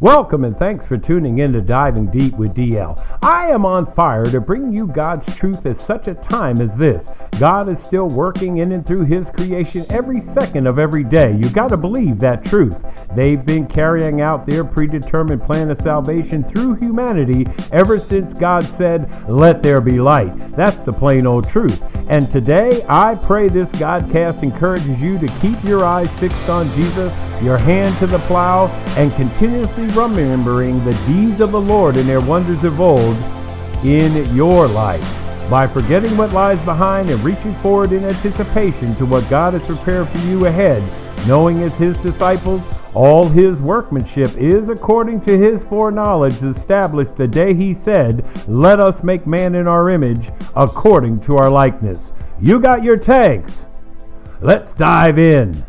[0.00, 3.04] Welcome and thanks for tuning in to Diving Deep with DL.
[3.20, 7.08] I am on fire to bring you God's truth at such a time as this.
[7.38, 11.36] God is still working in and through His creation every second of every day.
[11.36, 12.76] You got to believe that truth.
[13.14, 19.28] They've been carrying out their predetermined plan of salvation through humanity ever since God said,
[19.28, 20.56] Let there be light.
[20.56, 21.82] That's the plain old truth.
[22.08, 27.12] And today, I pray this Godcast encourages you to keep your eyes fixed on Jesus,
[27.40, 28.66] your hand to the plow,
[28.96, 33.16] and continuously remembering the deeds of the Lord and their wonders of old
[33.84, 35.27] in your life.
[35.50, 40.06] By forgetting what lies behind and reaching forward in anticipation to what God has prepared
[40.10, 40.82] for you ahead,
[41.26, 42.60] knowing as His disciples,
[42.92, 49.02] all His workmanship is according to His foreknowledge established the day He said, Let us
[49.02, 52.12] make man in our image, according to our likeness.
[52.38, 53.64] You got your tanks.
[54.42, 55.64] Let's dive in.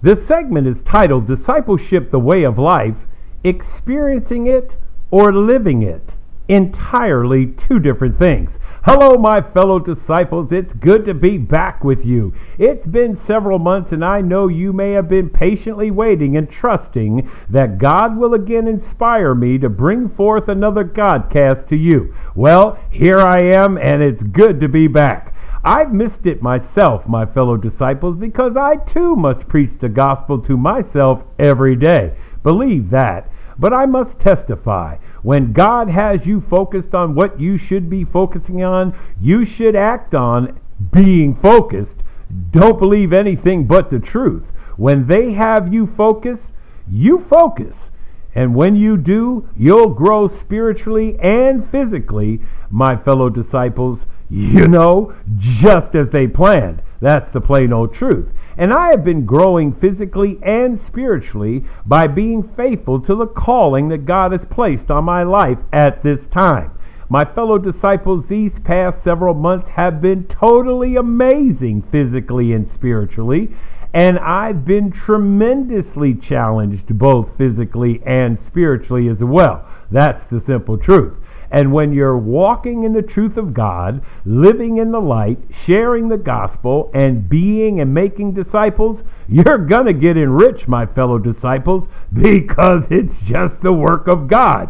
[0.00, 3.06] This segment is titled Discipleship the Way of Life
[3.44, 4.78] Experiencing It
[5.10, 6.16] or Living It.
[6.48, 8.58] Entirely two different things.
[8.84, 10.50] Hello, my fellow disciples.
[10.50, 12.32] It's good to be back with you.
[12.56, 17.30] It's been several months, and I know you may have been patiently waiting and trusting
[17.50, 22.14] that God will again inspire me to bring forth another Godcast to you.
[22.34, 25.34] Well, here I am, and it's good to be back.
[25.62, 30.56] I've missed it myself, my fellow disciples, because I too must preach the gospel to
[30.56, 32.14] myself every day.
[32.42, 33.30] Believe that.
[33.58, 38.62] But I must testify when God has you focused on what you should be focusing
[38.62, 40.58] on, you should act on
[40.92, 42.02] being focused.
[42.50, 44.52] Don't believe anything but the truth.
[44.76, 46.52] When they have you focus,
[46.88, 47.90] you focus.
[48.34, 55.94] And when you do, you'll grow spiritually and physically, my fellow disciples you know, just
[55.94, 56.82] as they planned.
[57.00, 58.28] That's the plain old truth.
[58.58, 64.04] And I have been growing physically and spiritually by being faithful to the calling that
[64.04, 66.72] God has placed on my life at this time.
[67.08, 73.54] My fellow disciples, these past several months have been totally amazing physically and spiritually.
[73.94, 79.66] And I've been tremendously challenged both physically and spiritually as well.
[79.90, 81.14] That's the simple truth.
[81.50, 86.18] And when you're walking in the truth of God, living in the light, sharing the
[86.18, 92.86] gospel, and being and making disciples, you're going to get enriched, my fellow disciples, because
[92.90, 94.68] it's just the work of God.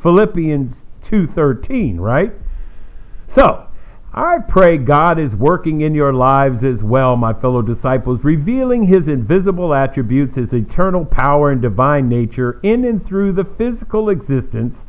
[0.00, 2.32] Philippians 2:13, right?
[3.26, 3.66] So,
[4.14, 9.08] I pray God is working in your lives as well, my fellow disciples, revealing his
[9.08, 14.86] invisible attributes, his eternal power and divine nature in and through the physical existence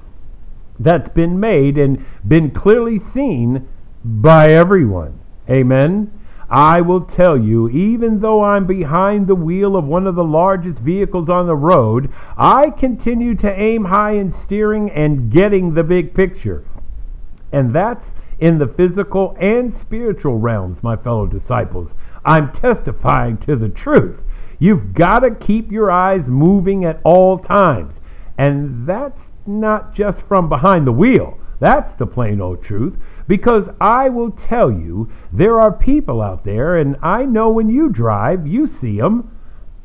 [0.83, 3.67] that's been made and been clearly seen
[4.03, 5.19] by everyone.
[5.49, 6.11] Amen.
[6.49, 10.79] I will tell you, even though I'm behind the wheel of one of the largest
[10.79, 16.13] vehicles on the road, I continue to aim high in steering and getting the big
[16.13, 16.63] picture.
[17.51, 21.95] And that's in the physical and spiritual realms, my fellow disciples.
[22.23, 24.21] I'm testifying to the truth.
[24.59, 27.99] You've got to keep your eyes moving at all times.
[28.37, 31.37] And that's not just from behind the wheel.
[31.59, 32.97] That's the plain old truth.
[33.27, 37.89] Because I will tell you, there are people out there, and I know when you
[37.89, 39.31] drive, you see them.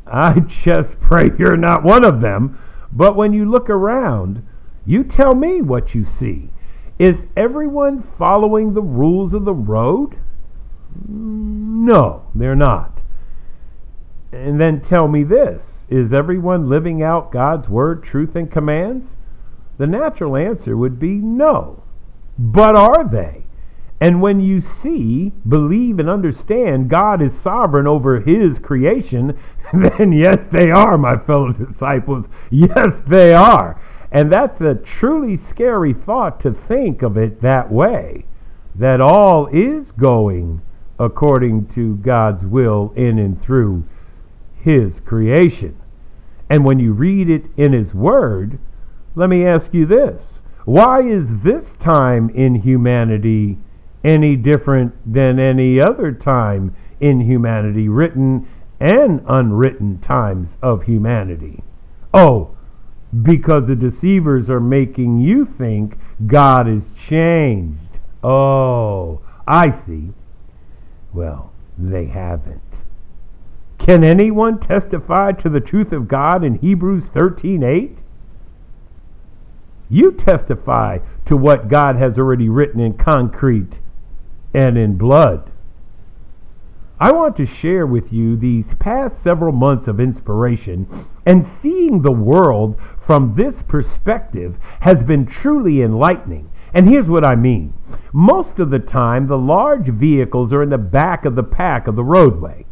[0.07, 2.59] I just pray you're not one of them.
[2.91, 4.47] But when you look around,
[4.87, 6.51] you tell me what you see.
[6.99, 10.17] Is everyone following the rules of the road?
[11.07, 13.03] No, they're not.
[14.33, 19.18] And then tell me this Is everyone living out God's word, truth, and commands?
[19.78, 21.83] The natural answer would be no.
[22.39, 23.44] But are they?
[24.00, 29.37] And when you see, believe, and understand God is sovereign over his creation,
[29.72, 32.28] then yes, they are, my fellow disciples.
[32.50, 33.81] Yes, they are.
[34.12, 38.25] And that's a truly scary thought to think of it that way
[38.75, 40.62] that all is going
[40.99, 43.84] according to God's will in and through
[44.60, 45.77] his creation.
[46.48, 48.59] And when you read it in his word,
[49.18, 53.59] let me ask you this why is this time in humanity
[54.04, 58.47] any different than any other time in humanity, written
[58.78, 61.65] and unwritten times of humanity?
[62.15, 62.56] Oh,
[63.22, 65.98] because the deceivers are making you think
[66.28, 67.98] God is changed.
[68.22, 70.12] Oh, I see.
[71.12, 72.62] Well, they haven't.
[73.78, 77.98] Can anyone testify to the truth of God in Hebrews 13 8?
[79.89, 83.81] You testify to what God has already written in concrete
[84.53, 85.51] and in blood.
[87.01, 92.11] I want to share with you these past several months of inspiration and seeing the
[92.11, 96.51] world from this perspective has been truly enlightening.
[96.75, 97.73] And here's what I mean.
[98.13, 101.95] Most of the time, the large vehicles are in the back of the pack of
[101.95, 102.67] the roadway.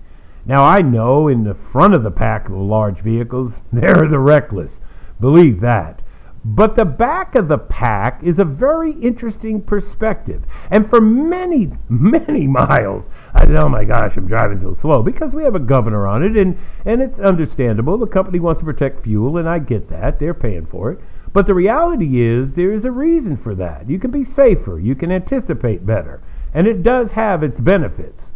[0.44, 4.18] Now, I know in the front of the pack of the large vehicles, they're the
[4.18, 4.80] reckless.
[5.20, 6.02] Believe that.
[6.48, 10.44] But the back of the pack is a very interesting perspective.
[10.70, 15.34] And for many, many miles, I said, oh my gosh, I'm driving so slow because
[15.34, 17.98] we have a governor on it, and, and it's understandable.
[17.98, 20.20] The company wants to protect fuel, and I get that.
[20.20, 21.00] They're paying for it.
[21.32, 23.90] But the reality is, there is a reason for that.
[23.90, 26.22] You can be safer, you can anticipate better,
[26.54, 28.30] and it does have its benefits.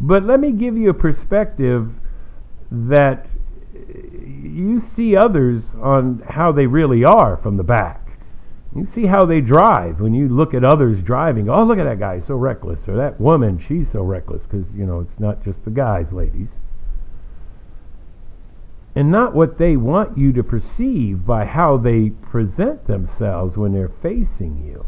[0.00, 1.92] But let me give you a perspective
[2.70, 3.26] that
[4.48, 8.18] you see others on how they really are from the back.
[8.74, 11.48] You see how they drive when you look at others driving.
[11.48, 12.88] Oh, look at that guy, so reckless.
[12.88, 14.46] Or that woman, she's so reckless.
[14.46, 16.50] Because, you know, it's not just the guys, ladies.
[18.94, 23.88] And not what they want you to perceive by how they present themselves when they're
[23.88, 24.86] facing you.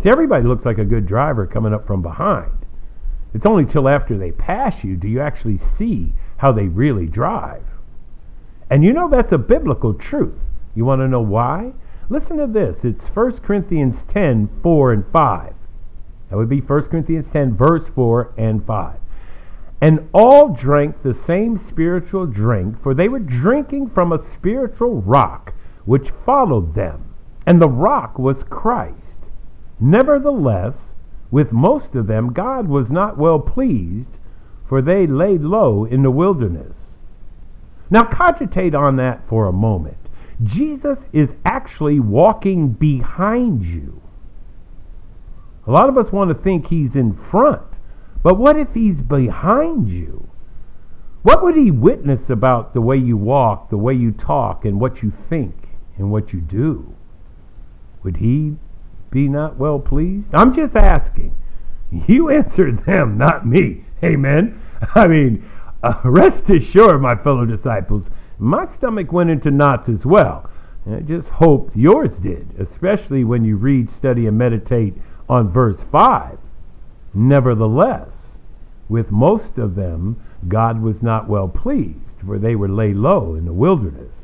[0.00, 2.66] See, everybody looks like a good driver coming up from behind.
[3.34, 7.64] It's only till after they pass you do you actually see how they really drive.
[8.68, 10.40] And you know that's a biblical truth.
[10.74, 11.72] You want to know why?
[12.08, 12.84] Listen to this.
[12.84, 15.54] It's 1 Corinthians 10 4 and 5.
[16.28, 18.98] That would be 1 Corinthians 10, verse 4 and 5.
[19.80, 25.54] And all drank the same spiritual drink, for they were drinking from a spiritual rock
[25.84, 27.14] which followed them.
[27.46, 29.18] And the rock was Christ.
[29.78, 30.96] Nevertheless,
[31.30, 34.18] with most of them, God was not well pleased,
[34.66, 36.85] for they laid low in the wilderness.
[37.90, 39.96] Now, cogitate on that for a moment.
[40.42, 44.02] Jesus is actually walking behind you.
[45.66, 47.66] A lot of us want to think he's in front,
[48.22, 50.28] but what if he's behind you?
[51.22, 55.02] What would he witness about the way you walk, the way you talk, and what
[55.02, 56.94] you think and what you do?
[58.04, 58.56] Would he
[59.10, 60.32] be not well pleased?
[60.32, 61.34] I'm just asking.
[61.90, 63.84] You answer them, not me.
[64.04, 64.60] Amen.
[64.94, 65.48] I mean,
[65.86, 70.50] uh, rest assured, my fellow disciples, my stomach went into knots as well.
[70.84, 74.94] And I just hope yours did, especially when you read, study, and meditate
[75.28, 76.38] on verse 5.
[77.14, 78.38] Nevertheless,
[78.88, 83.46] with most of them, God was not well pleased, for they were laid low in
[83.46, 84.16] the wilderness.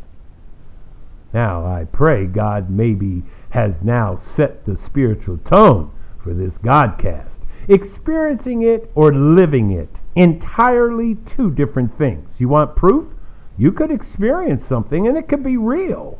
[1.32, 5.90] Now, I pray God maybe has now set the spiritual tone
[6.22, 7.38] for this Godcast.
[7.68, 12.40] Experiencing it or living it entirely two different things.
[12.40, 13.08] You want proof?
[13.56, 16.18] You could experience something and it could be real,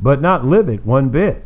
[0.00, 1.44] but not live it one bit.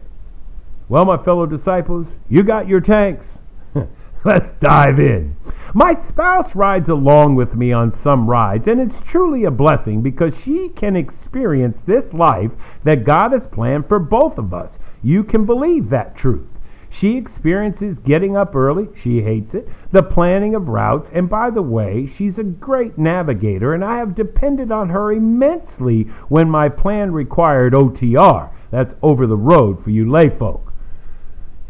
[0.88, 3.38] Well, my fellow disciples, you got your tanks.
[4.24, 5.36] Let's dive in.
[5.74, 10.36] My spouse rides along with me on some rides, and it's truly a blessing because
[10.36, 14.78] she can experience this life that God has planned for both of us.
[15.02, 16.55] You can believe that truth.
[16.96, 21.60] She experiences getting up early, she hates it, the planning of routes, and by the
[21.60, 27.12] way, she's a great navigator, and I have depended on her immensely when my plan
[27.12, 28.48] required OTR.
[28.70, 30.72] That's over the road for you layfolk.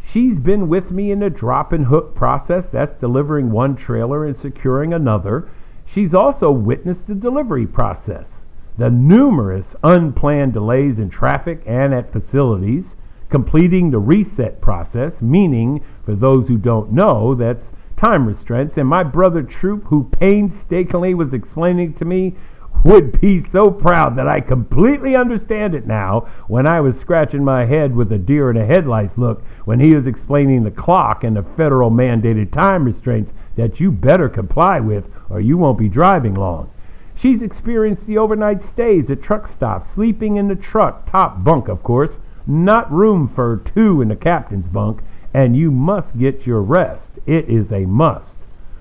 [0.01, 4.37] She's been with me in the drop and hook process, that's delivering one trailer and
[4.37, 5.49] securing another.
[5.85, 8.45] She's also witnessed the delivery process,
[8.79, 12.95] the numerous unplanned delays in traffic and at facilities
[13.37, 18.79] completing the reset process, meaning, for those who don't know, that's time restraints.
[18.79, 22.35] And my brother Troop, who painstakingly was explaining to me,
[22.83, 27.67] would be so proud that I completely understand it now when I was scratching my
[27.67, 31.37] head with a deer in the headlights look when he was explaining the clock and
[31.37, 36.37] the federal mandated time restraints that you better comply with or you won't be driving
[36.37, 36.71] long.
[37.15, 41.83] She's experienced the overnight stays at truck stops, sleeping in the truck, top bunk, of
[41.83, 45.01] course, not room for two in the captain's bunk,
[45.35, 47.11] and you must get your rest.
[47.27, 48.37] It is a must.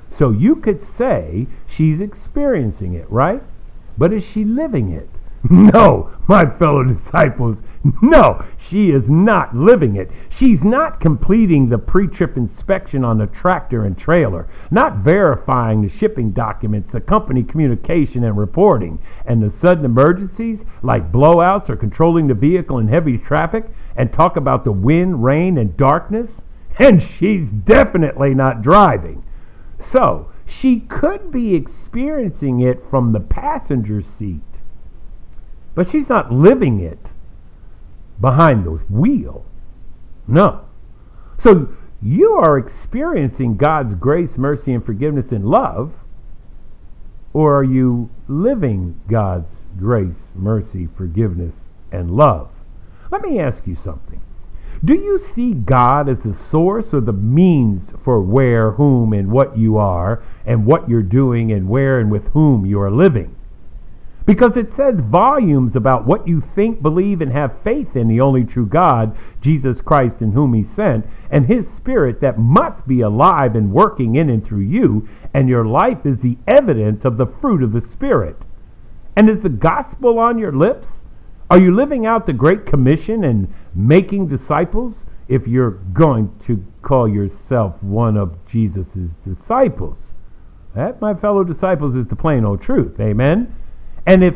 [0.09, 3.43] So you could say she's experiencing it, right?
[3.97, 5.09] But is she living it?
[5.49, 7.61] No, my fellow disciples,
[8.01, 10.09] no, she is not living it.
[10.29, 15.89] She's not completing the pre trip inspection on the tractor and trailer, not verifying the
[15.89, 22.27] shipping documents, the company communication and reporting, and the sudden emergencies like blowouts or controlling
[22.27, 23.65] the vehicle in heavy traffic,
[23.95, 26.41] and talk about the wind, rain, and darkness.
[26.79, 29.23] And she's definitely not driving.
[29.79, 34.41] So, she could be experiencing it from the passenger seat
[35.75, 37.11] but she's not living it
[38.19, 39.45] behind the wheel.
[40.27, 40.61] No.
[41.37, 41.69] So
[42.01, 45.93] you are experiencing God's grace, mercy, and forgiveness and love,
[47.35, 51.57] Or are you living God's grace, mercy, forgiveness,
[51.91, 52.49] and love?
[53.11, 54.21] Let me ask you something.
[54.85, 59.57] Do you see God as the source or the means for where, whom, and what
[59.57, 63.35] you are, and what you're doing, and where and with whom you are living?
[64.25, 68.43] Because it says volumes about what you think, believe, and have faith in the only
[68.43, 73.55] true God, Jesus Christ, in whom He sent, and His Spirit that must be alive
[73.55, 77.61] and working in and through you, and your life is the evidence of the fruit
[77.61, 78.35] of the Spirit.
[79.15, 81.03] And is the gospel on your lips?
[81.51, 84.95] Are you living out the Great Commission and making disciples?
[85.27, 89.97] If you're going to call yourself one of Jesus' disciples,
[90.73, 92.99] that, my fellow disciples, is the plain old truth.
[92.99, 93.55] Amen.
[94.05, 94.35] And if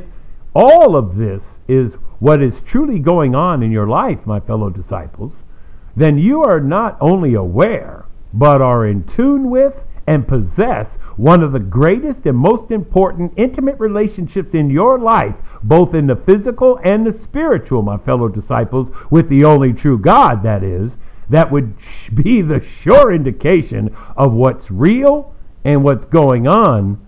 [0.53, 5.33] all of this is what is truly going on in your life, my fellow disciples,
[5.95, 11.51] then you are not only aware, but are in tune with and possess one of
[11.51, 17.05] the greatest and most important intimate relationships in your life, both in the physical and
[17.05, 20.97] the spiritual, my fellow disciples, with the only true God, that is,
[21.29, 21.75] that would
[22.13, 26.99] be the sure indication of what's real and what's going on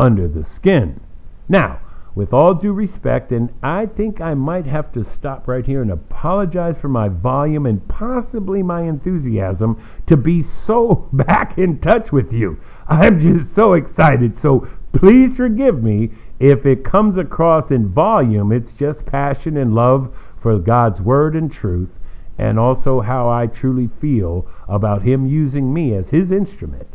[0.00, 1.00] under the skin.
[1.48, 1.80] Now,
[2.14, 5.90] with all due respect, and I think I might have to stop right here and
[5.90, 12.32] apologize for my volume and possibly my enthusiasm to be so back in touch with
[12.32, 12.58] you.
[12.88, 14.36] I'm just so excited.
[14.36, 18.50] So please forgive me if it comes across in volume.
[18.50, 22.00] It's just passion and love for God's word and truth,
[22.36, 26.88] and also how I truly feel about Him using me as His instrument.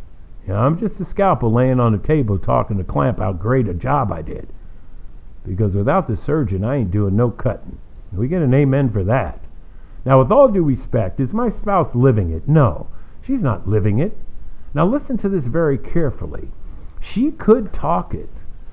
[0.46, 3.68] You know, I'm just a scalpel laying on a table talking to Clamp how great
[3.68, 4.48] a job I did.
[5.46, 7.78] Because without the surgeon, I ain't doing no cutting.
[8.12, 9.40] We get an amen for that.
[10.04, 12.46] Now, with all due respect, is my spouse living it?
[12.46, 12.88] No,
[13.22, 14.16] she's not living it.
[14.74, 16.50] Now, listen to this very carefully.
[17.00, 18.30] She could talk it,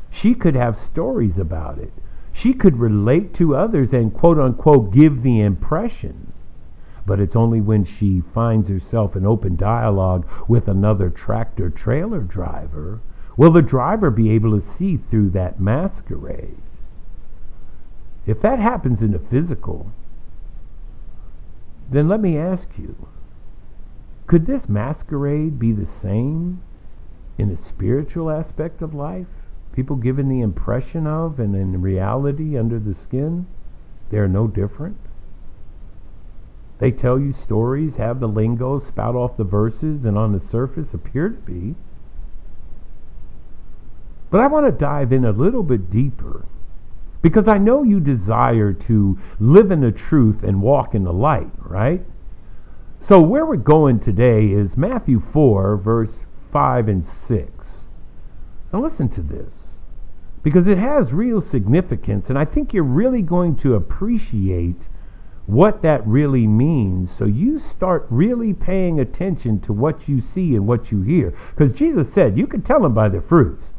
[0.10, 1.92] she could have stories about it,
[2.34, 6.31] she could relate to others and quote unquote give the impression.
[7.06, 13.00] But it's only when she finds herself in open dialogue with another tractor trailer driver
[13.38, 16.62] will the driver be able to see through that masquerade.
[18.26, 19.92] If that happens in the physical,
[21.90, 23.08] then let me ask you
[24.28, 26.62] could this masquerade be the same
[27.38, 29.28] in the spiritual aspect of life?
[29.74, 33.46] People given the impression of, and in reality, under the skin,
[34.10, 34.96] they're no different.
[36.82, 40.96] They tell you stories, have the lingo, spout off the verses, and on the surface
[40.96, 41.76] appear to be.
[44.32, 46.48] But I want to dive in a little bit deeper
[47.22, 51.52] because I know you desire to live in the truth and walk in the light,
[51.60, 52.04] right?
[53.00, 57.86] So, where we're going today is Matthew 4, verse 5 and 6.
[58.74, 59.78] Now, listen to this
[60.42, 64.88] because it has real significance, and I think you're really going to appreciate
[65.46, 67.12] what that really means.
[67.12, 71.34] So, you start really paying attention to what you see and what you hear.
[71.56, 73.74] Because Jesus said, You can tell them by their fruits.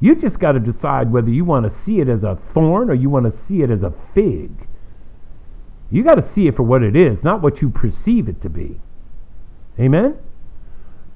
[0.00, 2.94] You just got to decide whether you want to see it as a thorn or
[2.94, 4.66] you want to see it as a fig.
[5.90, 8.48] You got to see it for what it is, not what you perceive it to
[8.48, 8.80] be.
[9.78, 10.18] Amen?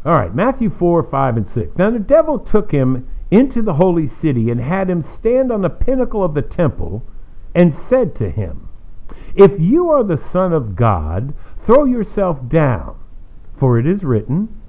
[0.05, 1.79] All right, Matthew 4, 5, and 6.
[1.79, 5.71] Now the devil took him into the holy city and had him stand on the
[5.71, 7.03] pinnacle of the temple
[7.55, 8.64] and said to him,
[9.35, 12.97] If you are the Son of God, throw yourself down,
[13.57, 14.61] for it is written,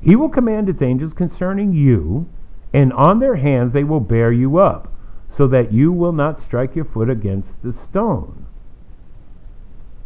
[0.00, 2.28] He will command His angels concerning you
[2.72, 4.92] and on their hands they will bear you up,
[5.28, 8.46] so that you will not strike your foot against the stone.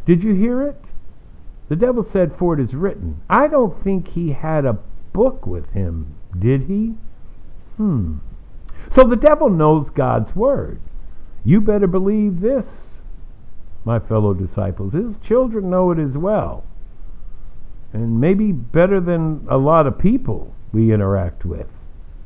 [0.07, 0.85] Did you hear it?
[1.69, 3.23] The devil said, For it is written.
[3.29, 4.79] I don't think he had a
[5.13, 6.95] book with him, did he?
[7.77, 8.19] Hmm.
[8.91, 10.81] So the devil knows God's word.
[11.43, 12.94] You better believe this,
[13.85, 14.95] my fellow disciples.
[14.95, 16.65] His children know it as well.
[17.93, 21.69] And maybe better than a lot of people we interact with.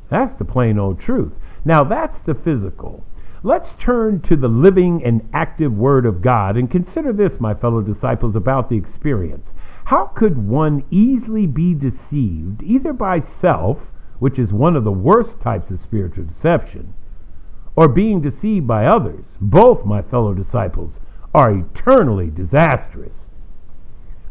[0.09, 1.37] That's the plain old truth.
[1.63, 3.05] Now, that's the physical.
[3.43, 7.81] Let's turn to the living and active Word of God and consider this, my fellow
[7.81, 9.53] disciples, about the experience.
[9.85, 15.39] How could one easily be deceived either by self, which is one of the worst
[15.39, 16.93] types of spiritual deception,
[17.75, 19.25] or being deceived by others?
[19.39, 20.99] Both, my fellow disciples,
[21.33, 23.15] are eternally disastrous.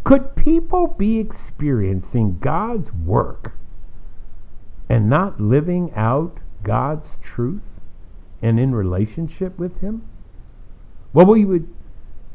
[0.04, 3.52] Could people be experiencing God's work
[4.88, 7.80] and not living out God's truth
[8.40, 10.08] and in relationship with Him?
[11.12, 11.68] Well, we would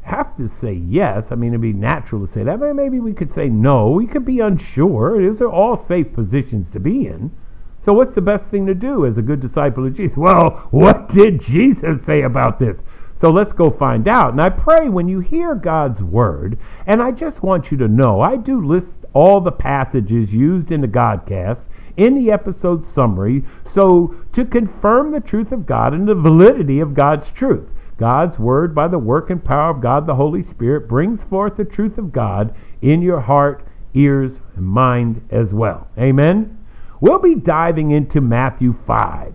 [0.02, 1.32] have to say yes.
[1.32, 3.90] I mean, it'd be natural to say that, but maybe we could say no.
[3.90, 5.20] We could be unsure.
[5.20, 7.30] These are all safe positions to be in.
[7.80, 10.16] So, what's the best thing to do as a good disciple of Jesus?
[10.16, 12.82] Well, what did Jesus say about this?
[13.14, 14.32] So let's go find out.
[14.32, 18.20] And I pray when you hear God's word, and I just want you to know,
[18.20, 21.66] I do list all the passages used in the Godcast
[21.96, 23.44] in the episode summary.
[23.64, 27.70] So to confirm the truth of God and the validity of God's truth.
[27.96, 31.64] God's word, by the work and power of God the Holy Spirit, brings forth the
[31.64, 32.52] truth of God
[32.82, 35.86] in your heart, ears, and mind as well.
[35.96, 36.58] Amen.
[37.00, 39.34] We'll be diving into Matthew 5.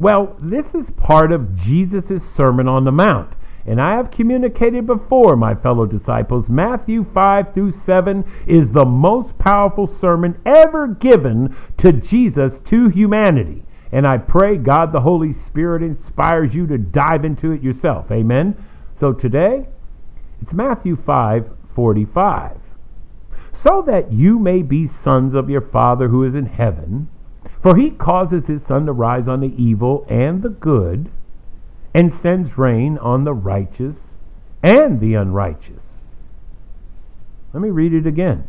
[0.00, 3.34] Well, this is part of Jesus' Sermon on the Mount.
[3.66, 9.36] And I have communicated before, my fellow disciples, Matthew 5 through 7 is the most
[9.36, 13.62] powerful sermon ever given to Jesus to humanity.
[13.92, 18.10] And I pray God the Holy Spirit inspires you to dive into it yourself.
[18.10, 18.56] Amen.
[18.94, 19.68] So today,
[20.40, 22.56] it's Matthew 5 45.
[23.52, 27.10] So that you may be sons of your Father who is in heaven.
[27.62, 31.10] For he causes his sun to rise on the evil and the good,
[31.92, 34.16] and sends rain on the righteous
[34.62, 35.82] and the unrighteous.
[37.52, 38.46] Let me read it again.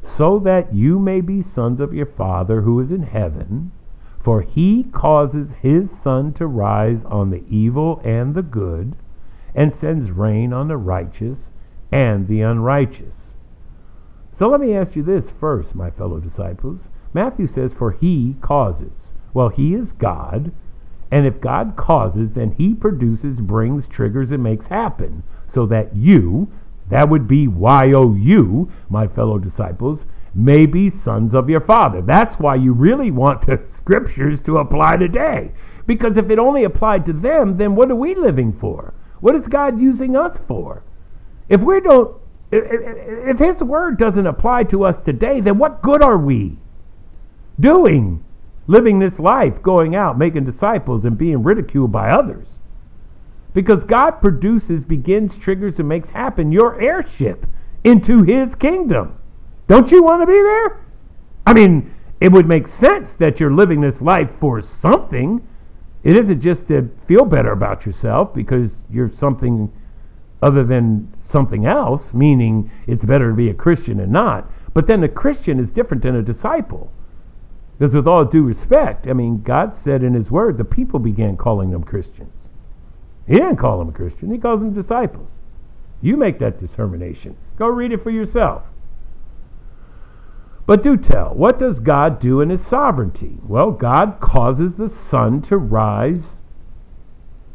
[0.00, 3.72] So that you may be sons of your Father who is in heaven,
[4.18, 8.96] for he causes his sun to rise on the evil and the good,
[9.54, 11.50] and sends rain on the righteous
[11.90, 13.14] and the unrighteous.
[14.32, 16.88] So let me ask you this first, my fellow disciples.
[17.14, 19.10] Matthew says, For he causes.
[19.34, 20.52] Well, he is God.
[21.10, 25.22] And if God causes, then he produces, brings, triggers, and makes happen.
[25.46, 26.50] So that you,
[26.88, 32.00] that would be Y O U, my fellow disciples, may be sons of your Father.
[32.00, 35.52] That's why you really want the scriptures to apply today.
[35.86, 38.94] Because if it only applied to them, then what are we living for?
[39.20, 40.82] What is God using us for?
[41.48, 42.16] If we don't,
[42.50, 46.58] if His word doesn't apply to us today, then what good are we?
[47.62, 48.22] Doing,
[48.66, 52.48] living this life, going out, making disciples, and being ridiculed by others.
[53.54, 57.46] Because God produces, begins, triggers, and makes happen your heirship
[57.84, 59.18] into His kingdom.
[59.66, 60.84] Don't you want to be there?
[61.46, 65.46] I mean, it would make sense that you're living this life for something.
[66.02, 69.72] It isn't just to feel better about yourself because you're something
[70.40, 74.50] other than something else, meaning it's better to be a Christian and not.
[74.74, 76.90] But then a Christian is different than a disciple.
[77.82, 81.36] Because, with all due respect, I mean, God said in His Word, the people began
[81.36, 82.46] calling them Christians.
[83.26, 85.28] He didn't call them a Christian, He calls them disciples.
[86.00, 87.36] You make that determination.
[87.56, 88.62] Go read it for yourself.
[90.64, 93.38] But do tell, what does God do in His sovereignty?
[93.42, 96.38] Well, God causes the sun to rise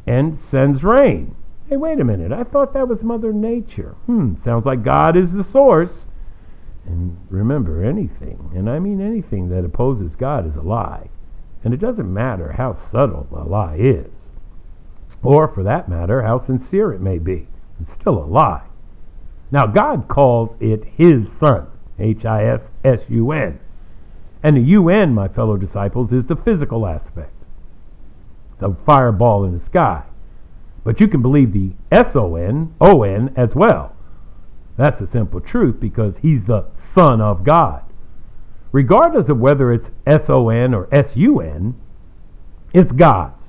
[0.06, 1.38] and sends rain.
[1.70, 2.34] Hey, wait a minute.
[2.34, 3.96] I thought that was Mother Nature.
[4.08, 6.06] Hmm, sounds like God is the source.
[6.88, 11.10] And remember, anything, and I mean anything that opposes God is a lie.
[11.64, 14.30] And it doesn't matter how subtle a lie is,
[15.22, 17.50] or for that matter, how sincere it may be.
[17.80, 18.64] It's still a lie.
[19.52, 21.68] Now, God calls it His Sun,
[22.00, 23.60] H I S S U N.
[24.42, 27.34] And the UN, my fellow disciples, is the physical aspect,
[28.60, 30.04] the fireball in the sky.
[30.86, 33.97] But you can believe the S O N, O N as well.
[34.78, 37.84] That's the simple truth because he's the Son of God.
[38.72, 41.76] Regardless of whether it's S O N or S U N,
[42.74, 43.44] it's God's.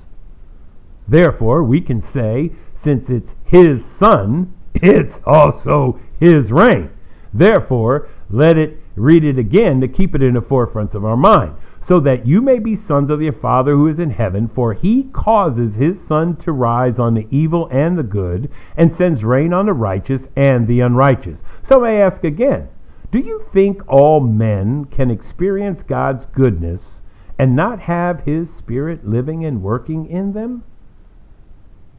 [1.07, 6.89] Therefore, we can say, since it's his Son, it's also his reign.
[7.33, 11.55] Therefore, let it read it again to keep it in the forefront of our mind
[11.89, 15.05] so that you may be sons of your Father who is in heaven, for he
[15.05, 18.47] causes his sun to rise on the evil and the good,
[18.77, 21.41] and sends rain on the righteous and the unrighteous.
[21.63, 22.69] So I ask again
[23.09, 27.01] Do you think all men can experience God's goodness
[27.39, 30.63] and not have his Spirit living and working in them?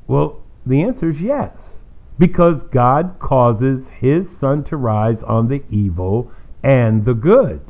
[0.07, 1.83] Well, the answer is yes,
[2.17, 6.31] because God causes his sun to rise on the evil
[6.63, 7.61] and the good.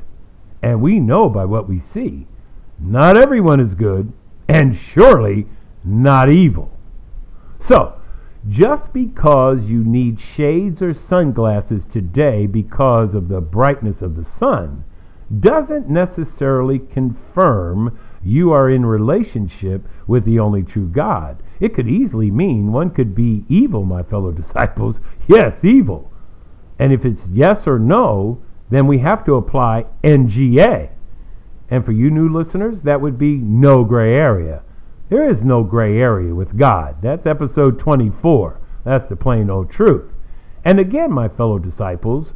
[0.63, 2.27] And we know by what we see,
[2.79, 4.13] not everyone is good,
[4.49, 5.47] and surely
[5.85, 6.71] not evil.
[7.59, 8.01] So,
[8.49, 14.85] just because you need shades or sunglasses today because of the brightness of the sun
[15.39, 21.43] doesn't necessarily confirm you are in relationship with the only true God.
[21.61, 25.01] It could easily mean one could be evil, my fellow disciples.
[25.29, 26.11] Yes, evil.
[26.79, 28.41] And if it's yes or no,
[28.71, 30.91] then we have to apply NGA.
[31.69, 34.63] And for you new listeners, that would be no gray area.
[35.09, 37.03] There is no gray area with God.
[37.03, 38.61] That's episode 24.
[38.85, 40.15] That's the plain old truth.
[40.65, 42.33] And again, my fellow disciples,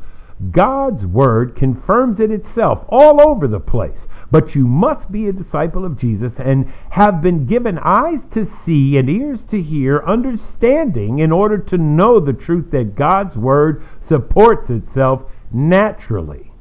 [0.50, 4.08] God's word confirms it itself all over the place.
[4.30, 8.96] But you must be a disciple of Jesus and have been given eyes to see
[8.96, 14.70] and ears to hear, understanding in order to know the truth that God's word supports
[14.70, 16.52] itself naturally.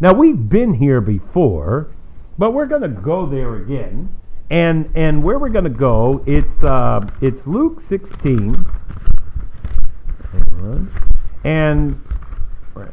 [0.00, 1.88] Now, we've been here before,
[2.38, 4.14] but we're going to go there again.
[4.50, 8.64] And, and where we're going to go, it's, uh, it's Luke 16.
[11.44, 12.00] And
[12.74, 12.92] right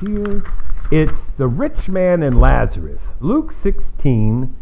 [0.00, 0.44] here,
[0.90, 3.08] it's the rich man and Lazarus.
[3.20, 4.54] Luke 16,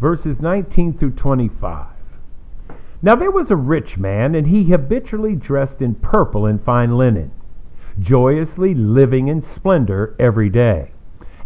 [0.00, 1.86] verses 19 through 25.
[3.02, 7.32] Now there was a rich man, and he habitually dressed in purple and fine linen,
[7.98, 10.92] joyously living in splendor every day.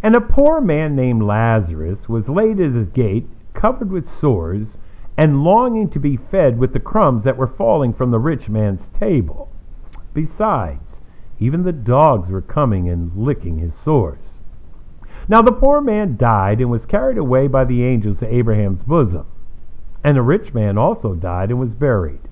[0.01, 4.77] And a poor man named Lazarus was laid at his gate, covered with sores,
[5.17, 8.89] and longing to be fed with the crumbs that were falling from the rich man's
[8.89, 9.51] table.
[10.13, 11.01] Besides,
[11.39, 14.39] even the dogs were coming and licking his sores.
[15.27, 19.25] Now the poor man died and was carried away by the angels to Abraham's bosom.
[20.03, 22.26] And the rich man also died and was buried.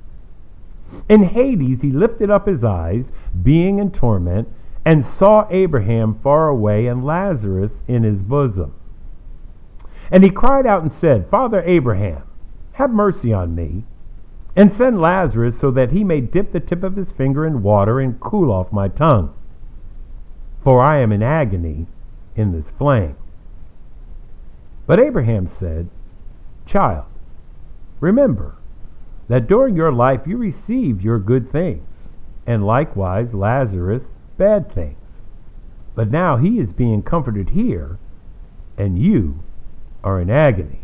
[1.07, 3.11] In Hades he lifted up his eyes,
[3.43, 4.49] being in torment,
[4.83, 8.73] and saw Abraham far away and Lazarus in his bosom.
[10.11, 12.23] And he cried out and said, Father Abraham,
[12.73, 13.85] have mercy on me,
[14.55, 17.99] and send Lazarus so that he may dip the tip of his finger in water
[17.99, 19.33] and cool off my tongue.
[20.63, 21.87] For I am in agony
[22.35, 23.15] in this flame.
[24.85, 25.89] But Abraham said,
[26.65, 27.05] Child,
[27.99, 28.55] remember
[29.27, 31.87] that during your life you received your good things,
[32.45, 34.97] and likewise Lazarus bad things.
[35.95, 37.97] But now he is being comforted here,
[38.77, 39.39] and you
[40.03, 40.81] are in agony.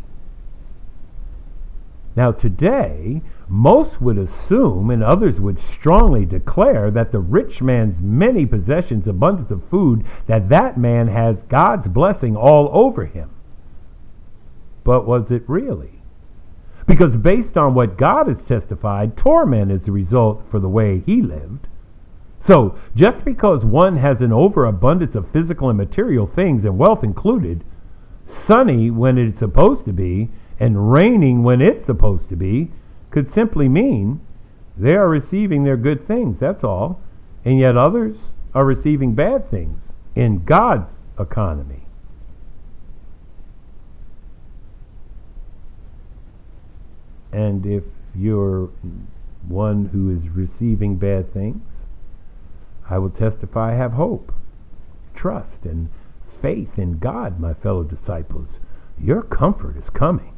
[2.14, 8.44] Now, today, most would assume and others would strongly declare that the rich man's many
[8.44, 13.30] possessions, abundance of food, that that man has God's blessing all over him.
[14.84, 16.01] But was it really?
[16.86, 21.22] Because based on what God has testified, torment is the result for the way he
[21.22, 21.68] lived.
[22.40, 27.62] So, just because one has an overabundance of physical and material things, and wealth included,
[28.26, 32.70] sunny when it's supposed to be, and raining when it's supposed to be
[33.10, 34.20] could simply mean
[34.76, 37.00] they are receiving their good things, that's all.
[37.44, 41.81] And yet others are receiving bad things in God's economy.
[47.32, 48.70] And if you're
[49.48, 51.86] one who is receiving bad things,
[52.88, 54.32] I will testify have hope,
[55.14, 55.88] trust, and
[56.40, 58.60] faith in God, my fellow disciples.
[58.98, 60.34] Your comfort is coming.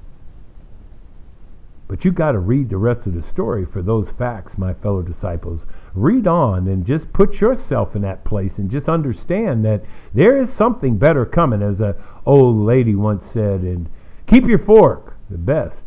[1.86, 5.02] But you got to read the rest of the story for those facts, my fellow
[5.02, 5.66] disciples.
[5.94, 10.50] Read on and just put yourself in that place and just understand that there is
[10.50, 13.60] something better coming, as a old lady once said.
[13.60, 13.90] And
[14.26, 15.16] keep your fork.
[15.28, 15.84] The best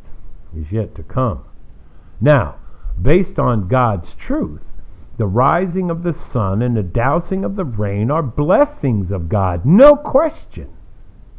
[0.58, 1.44] is yet to come.
[2.20, 2.56] Now,
[3.02, 4.64] based on God's truth,
[5.18, 9.66] the rising of the sun and the dousing of the rain are blessings of God,
[9.66, 10.70] no question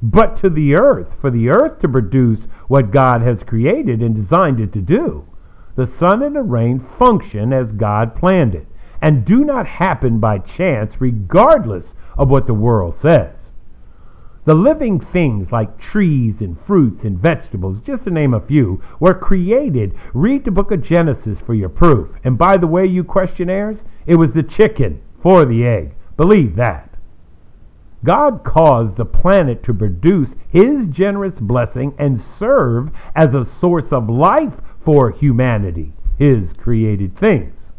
[0.00, 4.61] but to the earth, for the earth to produce what God has created and designed
[4.61, 5.26] it to do.
[5.74, 8.66] The sun and the rain function as God planned it
[9.00, 13.38] and do not happen by chance, regardless of what the world says.
[14.48, 19.12] The living things like trees and fruits and vegetables, just to name a few, were
[19.12, 19.94] created.
[20.14, 22.08] Read the book of Genesis for your proof.
[22.24, 25.94] And by the way, you questionnaires, it was the chicken for the egg.
[26.16, 26.94] Believe that.
[28.02, 34.08] God caused the planet to produce his generous blessing and serve as a source of
[34.08, 37.72] life for humanity, his created things.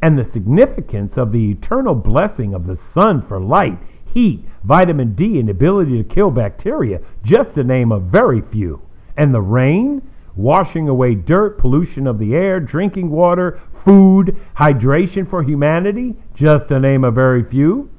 [0.00, 3.80] And the significance of the eternal blessing of the sun for light,
[4.12, 8.82] heat, vitamin D, and the ability to kill bacteria, just to name a very few.
[9.16, 10.02] And the rain,
[10.36, 16.80] washing away dirt, pollution of the air, drinking water, food, hydration for humanity, just to
[16.80, 17.90] name a very few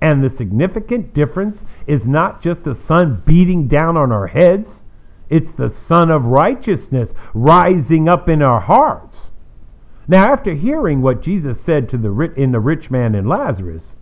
[0.00, 4.84] and the significant difference is not just the sun beating down on our heads,
[5.28, 9.30] it's the sun of righteousness rising up in our hearts.
[10.06, 13.96] Now, after hearing what Jesus said to the in the rich man and Lazarus,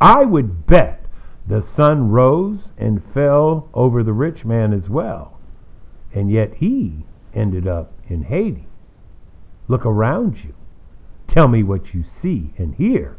[0.00, 1.04] I would bet
[1.46, 5.38] the sun rose and fell over the rich man as well.
[6.14, 8.64] And yet he ended up in Hades.
[9.66, 10.54] Look around you.
[11.26, 13.16] Tell me what you see and hear.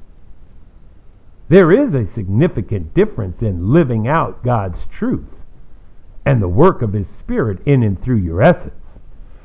[1.47, 5.35] There is a significant difference in living out God's truth
[6.25, 8.99] and the work of His Spirit in and through your essence.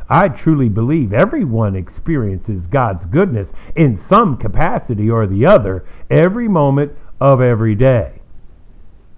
[0.08, 6.92] I truly believe everyone experiences God's goodness in some capacity or the other every moment
[7.24, 8.20] of every day.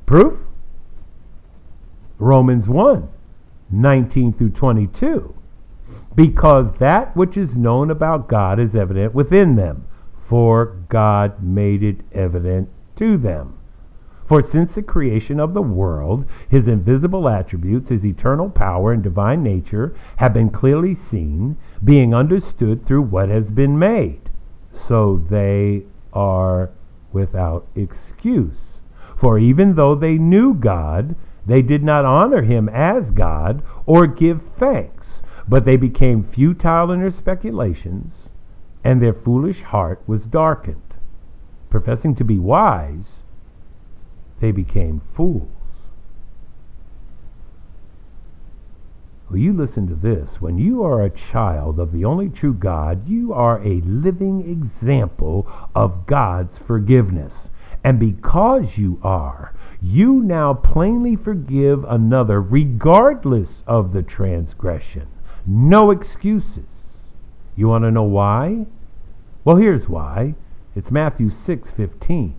[0.06, 0.38] Proof?
[2.18, 3.08] Romans 1
[3.68, 5.34] 19 through 22.
[6.14, 9.88] Because that which is known about God is evident within them,
[10.24, 13.58] for God made it evident to them.
[14.24, 19.42] For since the creation of the world, his invisible attributes, his eternal power and divine
[19.42, 24.30] nature, have been clearly seen, being understood through what has been made.
[24.72, 26.70] So they are
[27.12, 28.78] without excuse.
[29.16, 31.14] For even though they knew God,
[31.46, 37.00] they did not honor him as God or give thanks, but they became futile in
[37.00, 38.28] their speculations,
[38.82, 40.82] and their foolish heart was darkened.
[41.70, 43.22] Professing to be wise,
[44.40, 45.55] they became fools.
[49.28, 50.40] Well, you listen to this.
[50.40, 55.50] When you are a child of the only true God, you are a living example
[55.74, 57.50] of God's forgiveness.
[57.82, 65.08] And because you are, you now plainly forgive another regardless of the transgression.
[65.44, 66.64] No excuses.
[67.56, 68.66] You want to know why?
[69.44, 70.34] Well, here's why.
[70.76, 72.34] It's Matthew 6:15.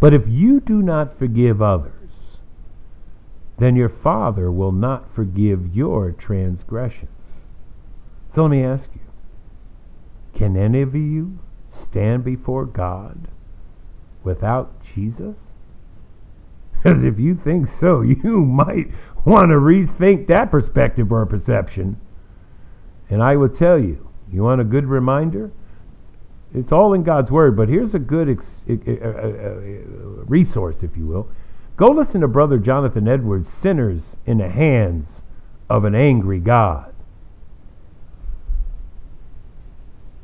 [0.00, 1.97] But if you do not forgive others,
[3.58, 7.10] then your Father will not forgive your transgressions.
[8.28, 9.00] So let me ask you
[10.34, 11.40] can any of you
[11.70, 13.28] stand before God
[14.22, 15.36] without Jesus?
[16.80, 18.92] Because if you think so, you might
[19.24, 22.00] want to rethink that perspective or perception.
[23.10, 25.50] And I will tell you, you want a good reminder?
[26.54, 28.60] It's all in God's Word, but here's a good ex-
[30.28, 31.28] resource, if you will.
[31.78, 35.22] Go listen to Brother Jonathan Edwards' Sinners in the Hands
[35.70, 36.92] of an Angry God.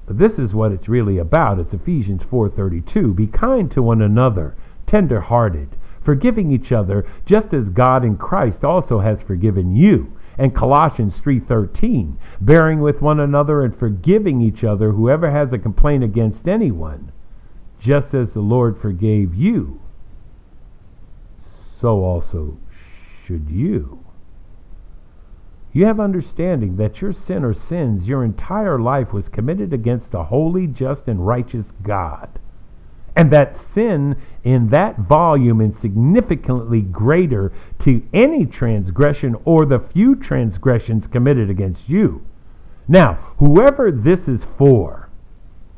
[0.04, 1.60] But this is what it's really about.
[1.60, 3.14] It's Ephesians 4:32.
[3.14, 8.98] Be kind to one another, tender-hearted, forgiving each other, just as God in Christ also
[8.98, 15.30] has forgiven you and Colossians 3:13, bearing with one another and forgiving each other whoever
[15.30, 17.12] has a complaint against anyone,
[17.78, 19.78] just as the Lord forgave you,
[21.84, 22.56] so also
[23.26, 24.04] should you.
[25.72, 30.24] You have understanding that your sin or sins your entire life was committed against a
[30.24, 32.38] holy, just, and righteous God
[33.16, 40.16] and that sin in that volume is significantly greater to any transgression or the few
[40.16, 42.24] transgressions committed against you.
[42.88, 45.10] Now, whoever this is for,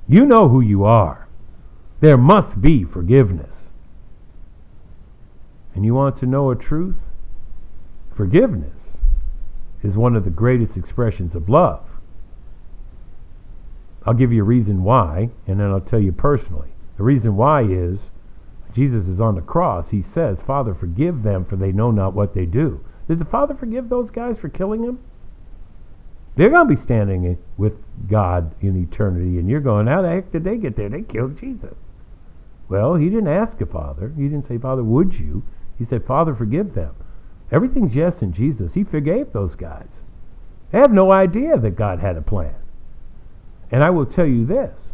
[0.08, 1.28] you know who you are.
[2.00, 3.65] There must be forgiveness.
[5.76, 6.96] And you want to know a truth?
[8.14, 8.96] Forgiveness
[9.82, 11.84] is one of the greatest expressions of love.
[14.06, 16.70] I'll give you a reason why, and then I'll tell you personally.
[16.96, 18.10] The reason why is
[18.72, 19.90] Jesus is on the cross.
[19.90, 22.82] He says, Father, forgive them, for they know not what they do.
[23.06, 24.98] Did the Father forgive those guys for killing him?
[26.36, 30.32] They're going to be standing with God in eternity, and you're going, How the heck
[30.32, 30.88] did they get there?
[30.88, 31.76] They killed Jesus.
[32.66, 34.12] Well, he didn't ask a Father.
[34.16, 35.42] He didn't say, Father, would you?
[35.78, 36.94] He said, Father, forgive them.
[37.52, 38.74] Everything's yes in Jesus.
[38.74, 40.02] He forgave those guys.
[40.70, 42.54] They have no idea that God had a plan.
[43.70, 44.92] And I will tell you this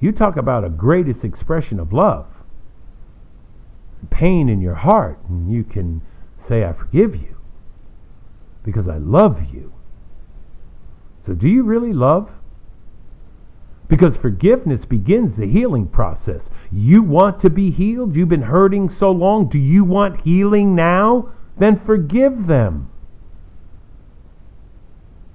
[0.00, 2.26] you talk about a greatest expression of love.
[4.10, 6.02] Pain in your heart, and you can
[6.36, 7.36] say, I forgive you
[8.64, 9.72] because I love you.
[11.20, 12.32] So, do you really love?
[13.88, 16.48] Because forgiveness begins the healing process.
[16.70, 18.16] You want to be healed?
[18.16, 19.48] You've been hurting so long.
[19.48, 21.32] Do you want healing now?
[21.58, 22.90] Then forgive them.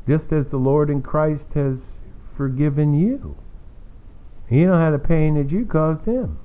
[0.08, 1.98] Just as the Lord in Christ has
[2.36, 3.38] forgiven you.
[4.48, 6.40] He know how the pain that you caused him.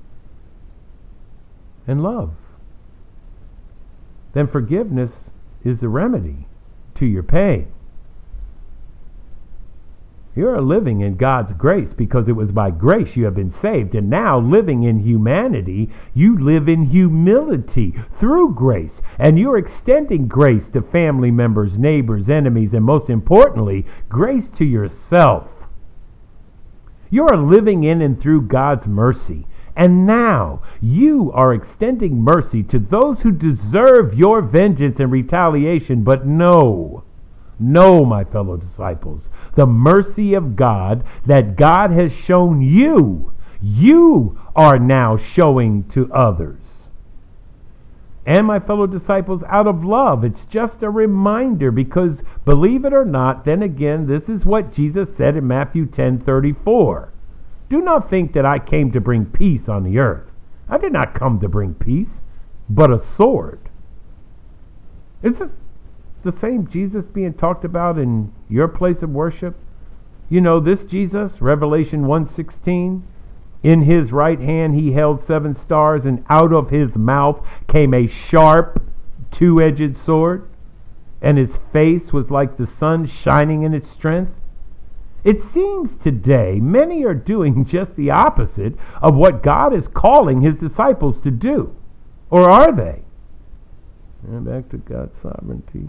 [1.87, 2.35] And love.
[4.33, 5.31] Then forgiveness
[5.65, 6.47] is the remedy
[6.97, 7.73] to your pain.
[10.35, 13.95] You are living in God's grace because it was by grace you have been saved.
[13.95, 19.03] And now, living in humanity, you live in humility through grace.
[19.19, 25.69] And you're extending grace to family members, neighbors, enemies, and most importantly, grace to yourself.
[27.11, 29.47] You are living in and through God's mercy.
[29.77, 36.05] And now you are extending mercy to those who deserve your vengeance and retaliation.
[36.05, 37.05] But no,
[37.63, 44.79] no, my fellow disciples, the mercy of God that God has shown you, you are
[44.79, 46.59] now showing to others.
[48.25, 50.25] and my fellow disciples out of love.
[50.25, 55.17] It's just a reminder because believe it or not, then again, this is what Jesus
[55.17, 57.09] said in Matthew 10:34.
[57.69, 60.31] Do not think that I came to bring peace on the earth.
[60.69, 62.23] I did not come to bring peace,
[62.71, 63.59] but a sword.
[65.23, 65.62] Is this
[66.23, 69.57] the same Jesus being talked about in your place of worship?
[70.29, 73.03] You know this Jesus, Revelation 1:16,
[73.63, 78.07] in his right hand he held seven stars, and out of his mouth came a
[78.07, 78.83] sharp,
[79.31, 80.49] two edged sword,
[81.21, 84.33] and his face was like the sun shining in its strength.
[85.25, 90.59] It seems today many are doing just the opposite of what God is calling his
[90.59, 91.75] disciples to do.
[92.31, 93.03] Or are they?
[94.27, 95.89] And back to God's sovereignty.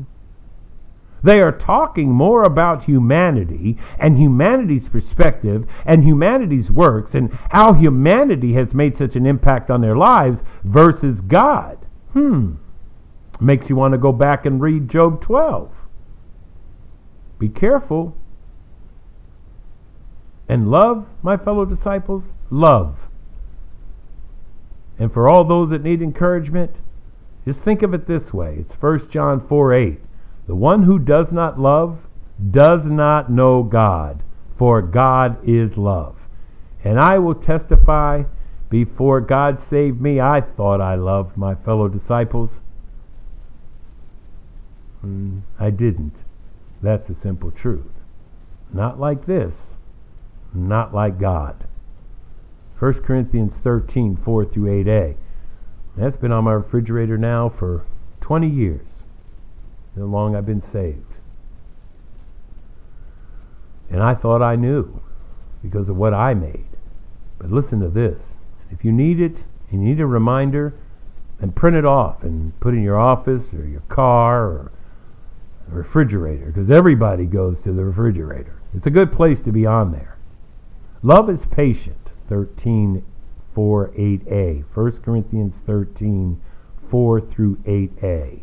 [1.23, 8.53] They are talking more about humanity and humanity's perspective and humanity's works and how humanity
[8.53, 11.77] has made such an impact on their lives versus God.
[12.11, 12.55] Hmm.
[13.39, 15.71] Makes you want to go back and read Job 12.
[17.39, 18.15] Be careful.
[20.49, 22.97] And love, my fellow disciples, love.
[24.99, 26.75] And for all those that need encouragement,
[27.45, 28.57] just think of it this way.
[28.59, 29.99] It's 1 John 4 8.
[30.47, 31.99] The one who does not love
[32.51, 34.21] does not know God,
[34.57, 36.15] for God is love.
[36.83, 38.23] And I will testify
[38.69, 42.59] before God saved me, I thought I loved my fellow disciples.
[45.59, 46.15] I didn't.
[46.81, 47.91] That's the simple truth.
[48.73, 49.53] Not like this,
[50.53, 51.67] not like God.
[52.79, 55.15] 1 Corinthians 13, 4 through 8a.
[55.95, 57.85] That's been on my refrigerator now for
[58.21, 58.87] 20 years
[59.95, 61.15] how long I've been saved.
[63.89, 65.01] And I thought I knew
[65.61, 66.65] because of what I made.
[67.37, 68.37] But listen to this.
[68.71, 70.73] If you need it, you need a reminder,
[71.39, 74.71] then print it off and put it in your office or your car or
[75.67, 78.59] refrigerator because everybody goes to the refrigerator.
[78.75, 80.17] It's a good place to be on there.
[81.01, 82.11] Love is patient.
[82.29, 83.03] 13
[83.53, 84.63] 4 8a.
[84.73, 86.41] 1 Corinthians 13
[86.89, 88.42] 4 through 8a.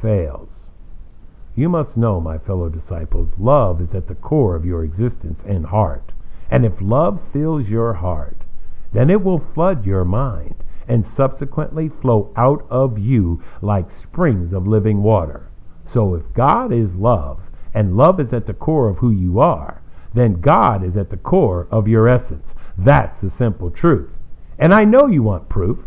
[0.00, 0.50] fails.
[1.54, 5.66] You must know, my fellow disciples, love is at the core of your existence and
[5.66, 6.12] heart.
[6.50, 8.44] And if love fills your heart,
[8.92, 10.54] then it will flood your mind
[10.86, 15.48] and subsequently flow out of you like springs of living water.
[15.84, 17.40] So if God is love,
[17.74, 19.82] and love is at the core of who you are,
[20.14, 22.54] then God is at the core of your essence.
[22.76, 24.12] That's the simple truth.
[24.58, 25.78] And I know you want proof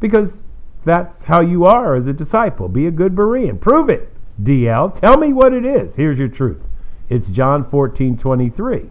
[0.00, 0.44] because
[0.84, 2.68] that's how you are as a disciple.
[2.68, 3.60] Be a good Berean.
[3.60, 4.98] Prove it, DL.
[4.98, 5.94] Tell me what it is.
[5.94, 6.62] Here's your truth.
[7.08, 8.90] It's John 14 23.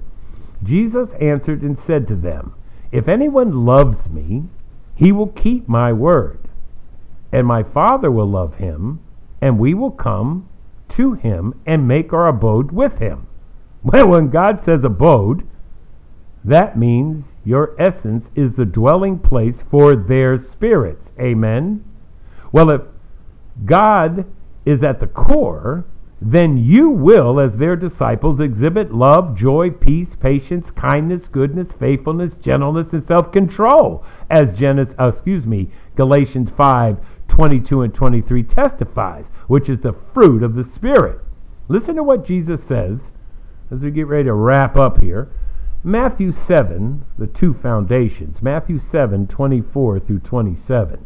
[0.64, 2.54] Jesus answered and said to them,
[2.92, 4.44] If anyone loves me,
[4.96, 6.40] he will keep my word,
[7.32, 9.00] and my Father will love him,
[9.42, 10.48] and we will come
[10.90, 13.28] to him and make our abode with him.
[13.84, 15.48] Well, when God says abode,
[16.46, 21.12] that means your essence is the dwelling place for their spirits.
[21.20, 21.84] Amen.
[22.52, 22.82] Well, if
[23.66, 24.26] God
[24.66, 25.86] is at the core,
[26.22, 32.94] then you will, as their disciples, exhibit love, joy, peace, patience, kindness, goodness, faithfulness, gentleness,
[32.94, 39.80] and self-control, as Genesis, uh, excuse me, Galatians 5, 22 and 23 testifies, which is
[39.80, 41.20] the fruit of the Spirit.
[41.68, 43.14] Listen to what Jesus says
[43.72, 45.32] as we get ready to wrap up here.
[45.84, 51.04] Matthew 7, the two foundations, Matthew 7, 24 through 27.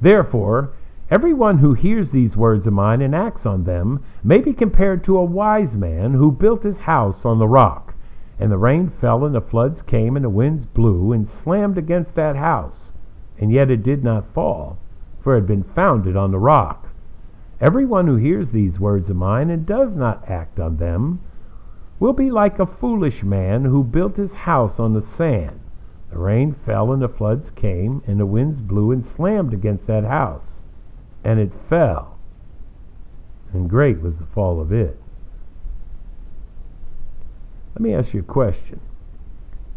[0.00, 0.70] Therefore,
[1.10, 5.18] everyone who hears these words of mine and acts on them may be compared to
[5.18, 7.94] a wise man who built his house on the rock.
[8.38, 12.14] And the rain fell, and the floods came, and the winds blew and slammed against
[12.14, 12.92] that house.
[13.38, 14.78] And yet it did not fall,
[15.20, 16.90] for it had been founded on the rock.
[17.60, 21.18] Everyone who hears these words of mine and does not act on them,
[22.02, 25.60] will be like a foolish man who built his house on the sand.
[26.10, 30.02] The rain fell and the floods came, and the winds blew and slammed against that
[30.02, 30.58] house,
[31.22, 32.18] and it fell.
[33.52, 35.00] And great was the fall of it.
[37.76, 38.80] Let me ask you a question.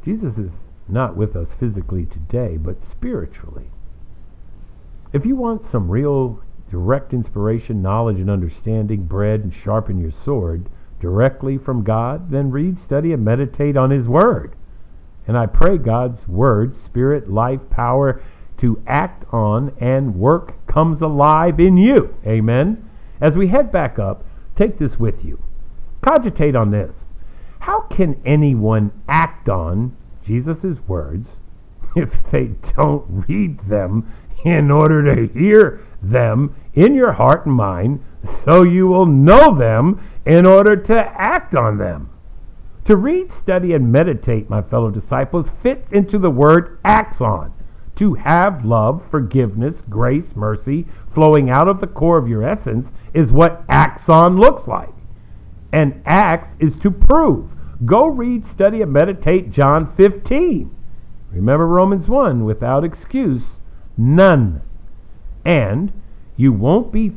[0.03, 3.69] Jesus is not with us physically today, but spiritually.
[5.13, 10.71] If you want some real direct inspiration, knowledge, and understanding, bread, and sharpen your sword
[11.05, 14.55] directly from God, then read, study, and meditate on His Word.
[15.27, 18.23] And I pray God's Word, Spirit, life, power
[18.57, 22.15] to act on and work comes alive in you.
[22.25, 22.89] Amen.
[23.21, 24.23] As we head back up,
[24.55, 25.43] take this with you.
[26.01, 26.95] Cogitate on this.
[27.59, 31.35] How can anyone act on Jesus' words
[31.95, 34.11] if they don't read them
[34.57, 37.99] in order to hear them in your heart and mind
[38.43, 42.09] so you will know them in order to act on them.
[42.85, 47.51] To read, study, and meditate, my fellow disciples, fits into the word axon.
[47.95, 53.31] To have love, forgiveness, grace, mercy flowing out of the core of your essence is
[53.31, 54.93] what axon looks like.
[55.71, 57.49] And acts is to prove.
[57.85, 60.75] Go read, study, and meditate John 15.
[61.31, 63.59] Remember Romans 1 without excuse,
[63.97, 64.61] none.
[65.43, 65.91] And
[66.37, 67.13] you won't be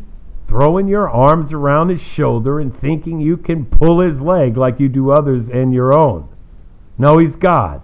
[0.47, 4.89] throwing your arms around his shoulder and thinking you can pull his leg like you
[4.89, 6.29] do others and your own.
[6.97, 7.83] No, he's God.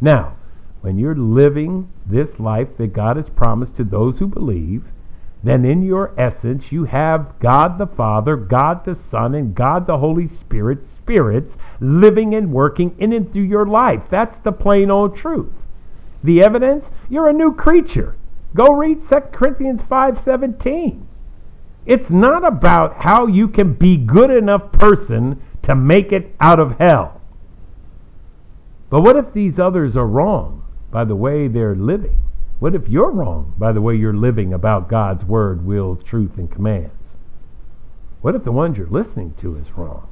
[0.00, 0.36] Now,
[0.80, 4.84] when you're living this life that God has promised to those who believe,
[5.42, 9.98] then in your essence you have God the Father, God the Son, and God the
[9.98, 14.08] Holy Spirit, spirits living and working in and through your life.
[14.08, 15.59] That's the plain old truth.
[16.22, 16.90] The evidence?
[17.08, 18.16] You're a new creature.
[18.54, 21.06] Go read 2 Corinthians 5:17.
[21.86, 26.78] It's not about how you can be good enough person to make it out of
[26.78, 27.20] hell.
[28.90, 32.18] But what if these others are wrong by the way they're living?
[32.58, 36.50] What if you're wrong by the way you're living about God's word, will, truth, and
[36.50, 37.16] commands?
[38.20, 40.08] What if the ones you're listening to is wrong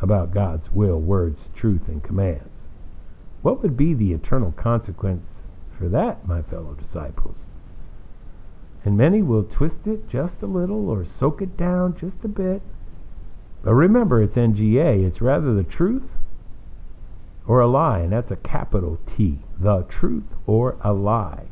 [0.00, 2.51] about God's will, words, truth, and commands?
[3.42, 7.38] What would be the eternal consequence for that, my fellow disciples?
[8.84, 12.62] And many will twist it just a little or soak it down just a bit.
[13.62, 15.04] But remember, it's NGA.
[15.04, 16.16] It's rather the truth
[17.46, 19.38] or a lie, and that's a capital T.
[19.58, 21.46] The truth or a lie.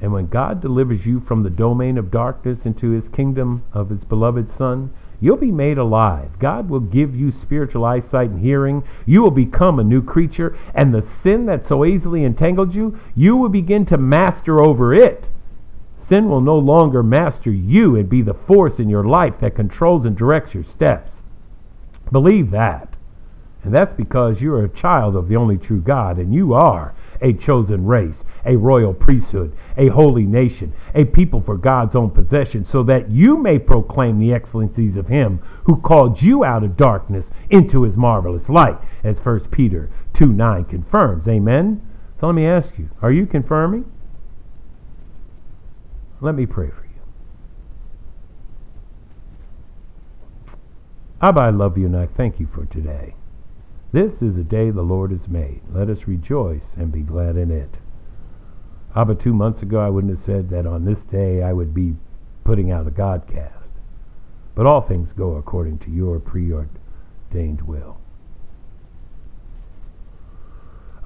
[0.00, 4.04] And when God delivers you from the domain of darkness into his kingdom of his
[4.04, 4.92] beloved Son,
[5.22, 6.38] you'll be made alive.
[6.38, 8.82] God will give you spiritual eyesight and hearing.
[9.06, 13.36] You will become a new creature, and the sin that so easily entangled you, you
[13.36, 15.28] will begin to master over it.
[15.96, 20.04] Sin will no longer master you and be the force in your life that controls
[20.04, 21.22] and directs your steps.
[22.10, 22.88] Believe that.
[23.62, 27.32] And that's because you're a child of the only true God, and you are a
[27.32, 32.82] chosen race, a royal priesthood, a holy nation, a people for God's own possession, so
[32.82, 37.82] that you may proclaim the excellencies of Him who called you out of darkness into
[37.82, 41.28] His marvelous light, as 1 Peter 2 9 confirms.
[41.28, 41.80] Amen?
[42.18, 43.90] So let me ask you are you confirming?
[46.20, 46.90] Let me pray for you.
[51.20, 53.14] Abba, I love you and I thank you for today.
[53.92, 55.60] This is a day the Lord has made.
[55.70, 57.76] Let us rejoice and be glad in it.
[58.96, 61.96] Abba, two months ago, I wouldn't have said that on this day I would be
[62.42, 63.68] putting out a Godcast.
[64.54, 67.98] But all things go according to your preordained will.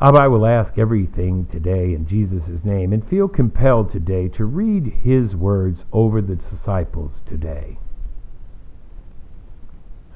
[0.01, 5.01] Abba, I will ask everything today in Jesus' name and feel compelled today to read
[5.03, 7.79] his words over the disciples today.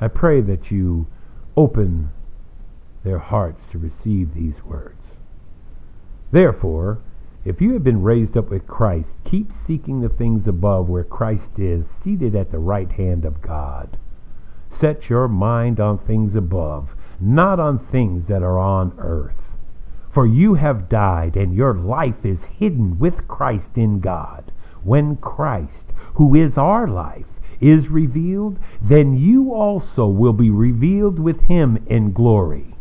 [0.00, 1.08] I pray that you
[1.56, 2.12] open
[3.04, 5.14] their hearts to receive these words.
[6.32, 7.00] Therefore,
[7.44, 11.58] if you have been raised up with Christ, keep seeking the things above where Christ
[11.58, 13.96] is, seated at the right hand of God.
[14.68, 19.56] Set your mind on things above, not on things that are on earth.
[20.10, 24.52] For you have died, and your life is hidden with Christ in God.
[24.82, 27.26] When Christ, who is our life,
[27.60, 32.74] is revealed, then you also will be revealed with him in glory.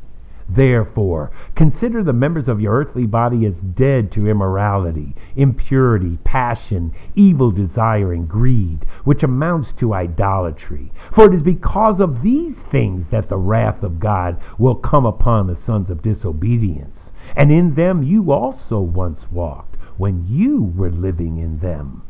[0.52, 7.52] Therefore, consider the members of your earthly body as dead to immorality, impurity, passion, evil
[7.52, 10.92] desire, and greed, which amounts to idolatry.
[11.12, 15.46] For it is because of these things that the wrath of God will come upon
[15.46, 17.14] the sons of disobedience.
[17.36, 22.02] And in them you also once walked, when you were living in them.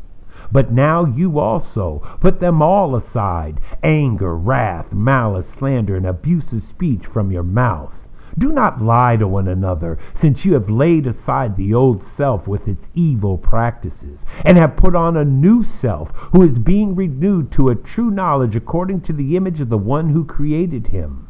[0.50, 7.04] But now you also put them all aside anger, wrath, malice, slander, and abusive speech
[7.04, 7.99] from your mouth.
[8.38, 12.68] Do not lie to one another, since you have laid aside the old self with
[12.68, 17.68] its evil practices, and have put on a new self, who is being renewed to
[17.68, 21.28] a true knowledge according to the image of the one who created him.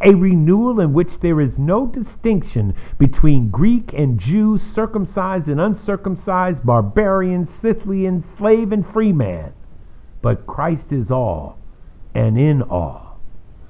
[0.00, 6.64] a renewal in which there is no distinction between Greek and Jew, circumcised and uncircumcised,
[6.64, 9.52] barbarian, Scythian, slave and free man,
[10.20, 11.58] but Christ is all
[12.14, 13.20] and in all.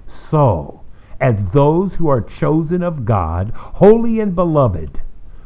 [0.07, 0.82] So,
[1.23, 5.01] as those who are chosen of God, holy and beloved,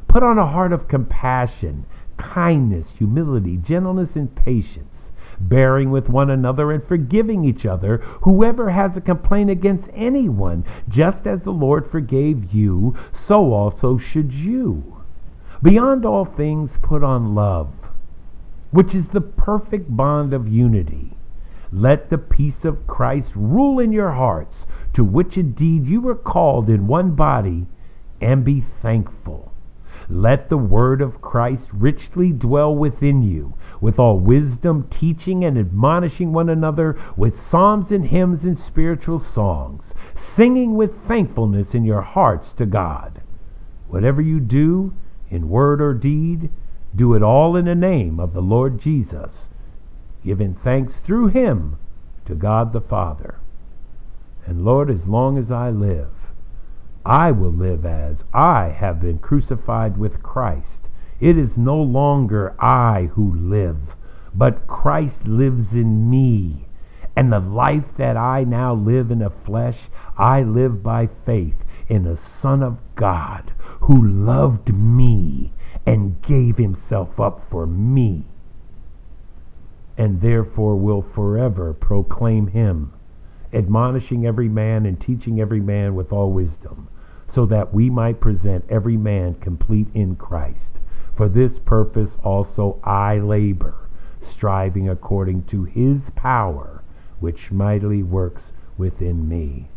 [0.08, 1.84] put on a heart of compassion,
[2.16, 4.96] kindness, humility, gentleness, and patience
[5.38, 11.26] bearing with one another and forgiving each other, whoever has a complaint against anyone, just
[11.26, 15.02] as the Lord forgave you, so also should you.
[15.62, 17.68] Beyond all things, put on love,
[18.70, 21.12] which is the perfect bond of unity.
[21.72, 24.66] Let the peace of Christ rule in your hearts,
[24.97, 27.66] to which indeed you were called in one body,
[28.18, 29.53] and be thankful.
[30.09, 36.32] Let the word of Christ richly dwell within you with all wisdom, teaching and admonishing
[36.32, 42.55] one another with psalms and hymns and spiritual songs, singing with thankfulness in your hearts
[42.55, 43.20] to God.
[43.88, 44.94] Whatever you do,
[45.28, 46.49] in word or deed,
[46.94, 49.51] do it all in the name of the Lord Jesus,
[50.24, 51.76] giving thanks through him
[52.24, 53.40] to God the Father.
[54.47, 56.11] And Lord, as long as I live,
[57.05, 60.88] I will live as I have been crucified with Christ.
[61.20, 63.97] It is no longer I who live,
[64.34, 66.68] but Christ lives in me.
[67.14, 69.78] And the life that I now live in the flesh,
[70.16, 75.53] I live by faith in the Son of God who loved me
[75.86, 78.24] and gave himself up for me,
[79.97, 82.92] and therefore will forever proclaim him,
[83.53, 86.88] admonishing every man and teaching every man with all wisdom,
[87.26, 90.78] so that we might present every man complete in Christ.
[91.14, 93.88] For this purpose also I labor,
[94.20, 96.82] striving according to his power,
[97.20, 99.68] which mightily works within me.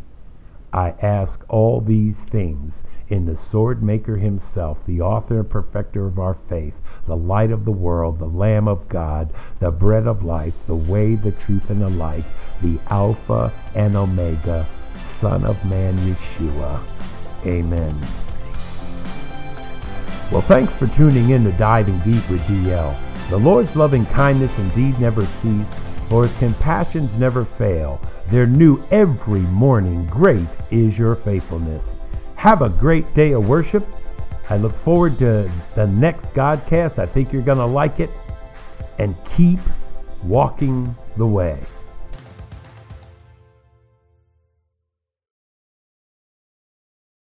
[0.72, 6.18] I ask all these things in the sword maker himself, the author and perfecter of
[6.18, 6.74] our faith,
[7.06, 11.16] the light of the world, the Lamb of God, the bread of life, the way,
[11.16, 12.24] the truth, and the life,
[12.62, 14.64] the Alpha and Omega,
[15.18, 16.80] Son of Man Yeshua.
[17.44, 18.00] Amen.
[20.30, 22.96] Well, thanks for tuning in to Diving Deep with DL.
[23.30, 25.66] The Lord's loving kindness indeed never cease,
[26.08, 28.00] for his compassions never fail.
[28.30, 30.06] They're new every morning.
[30.06, 31.96] Great is your faithfulness.
[32.36, 33.84] Have a great day of worship.
[34.48, 37.00] I look forward to the next Godcast.
[37.00, 38.10] I think you're going to like it.
[39.00, 39.58] And keep
[40.22, 41.58] walking the way.